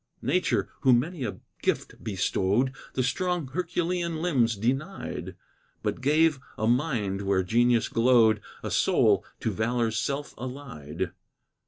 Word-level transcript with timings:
Nature, 0.23 0.67
who 0.79 0.93
many 0.93 1.23
a 1.23 1.37
gift 1.61 2.03
bestowed, 2.03 2.73
The 2.95 3.03
strong 3.03 3.49
herculean 3.49 4.19
limbs 4.19 4.55
denied, 4.55 5.35
But 5.83 6.01
gave 6.01 6.39
a 6.57 6.65
mind, 6.65 7.21
where 7.21 7.43
genius 7.43 7.87
glowed, 7.87 8.41
A 8.63 8.71
soul, 8.71 9.23
to 9.41 9.51
valor's 9.51 9.99
self 9.99 10.33
allied. 10.39 11.11